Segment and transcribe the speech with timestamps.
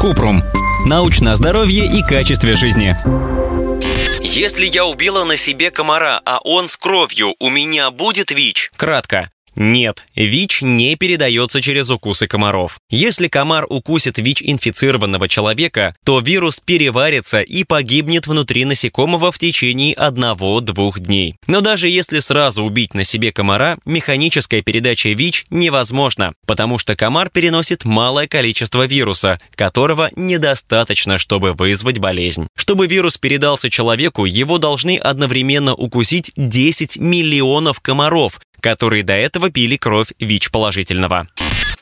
[0.00, 0.42] Купрум.
[0.86, 2.96] Научное здоровье и качестве жизни.
[4.22, 8.70] Если я убила на себе комара, а он с кровью, у меня будет ВИЧ?
[8.76, 9.30] Кратко.
[9.56, 12.78] Нет, ВИЧ не передается через укусы комаров.
[12.90, 21.00] Если комар укусит ВИЧ-инфицированного человека, то вирус переварится и погибнет внутри насекомого в течение одного-двух
[21.00, 21.36] дней.
[21.46, 27.28] Но даже если сразу убить на себе комара, механическая передача ВИЧ невозможна, потому что комар
[27.30, 32.48] переносит малое количество вируса, которого недостаточно, чтобы вызвать болезнь.
[32.56, 39.76] Чтобы вирус передался человеку, его должны одновременно укусить 10 миллионов комаров, которые до этого пили
[39.76, 41.26] кровь ВИЧ-положительного.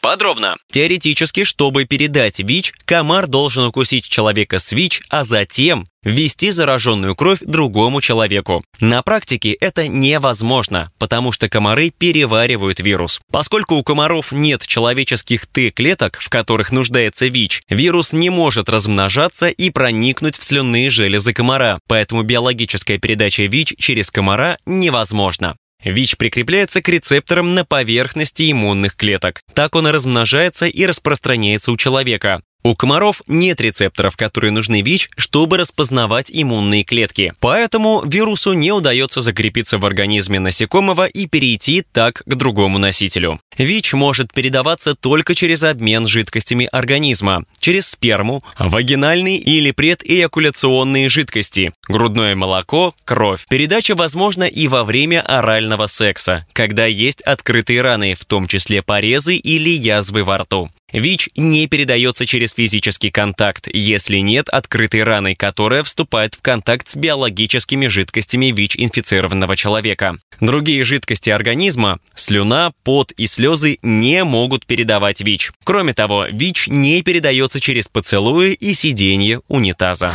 [0.00, 0.56] Подробно.
[0.70, 7.40] Теоретически, чтобы передать ВИЧ, комар должен укусить человека с ВИЧ, а затем ввести зараженную кровь
[7.42, 8.64] другому человеку.
[8.80, 13.20] На практике это невозможно, потому что комары переваривают вирус.
[13.30, 19.68] Поскольку у комаров нет человеческих Т-клеток, в которых нуждается ВИЧ, вирус не может размножаться и
[19.68, 25.56] проникнуть в слюнные железы комара, поэтому биологическая передача ВИЧ через комара невозможна.
[25.84, 29.40] ВИЧ прикрепляется к рецепторам на поверхности иммунных клеток.
[29.54, 32.42] Так он и размножается и распространяется у человека.
[32.62, 37.32] У комаров нет рецепторов, которые нужны ВИЧ, чтобы распознавать иммунные клетки.
[37.40, 43.40] Поэтому вирусу не удается закрепиться в организме насекомого и перейти так к другому носителю.
[43.56, 52.34] ВИЧ может передаваться только через обмен жидкостями организма, через сперму, вагинальные или предэякуляционные жидкости, грудное
[52.34, 53.46] молоко, кровь.
[53.48, 59.36] Передача возможна и во время орального секса, когда есть открытые раны, в том числе порезы
[59.36, 60.68] или язвы во рту.
[60.92, 66.96] ВИЧ не передается через физический контакт, если нет открытой раны, которая вступает в контакт с
[66.96, 70.18] биологическими жидкостями ВИЧ-инфицированного человека.
[70.40, 75.52] Другие жидкости организма, слюна, пот и слезы не могут передавать ВИЧ.
[75.64, 80.14] Кроме того, ВИЧ не передается через поцелуи и сиденье унитаза.